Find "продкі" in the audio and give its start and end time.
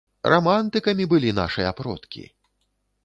1.83-2.23